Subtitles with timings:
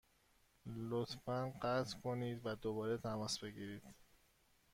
[0.65, 3.83] لطفا قطع کنید و دوباره تماس بگیرید.